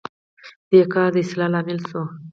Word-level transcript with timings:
دې 0.69 0.81
کار 0.93 1.09
د 1.13 1.17
اصلاح 1.23 1.49
لامل 1.53 1.79
شو. 1.87 2.01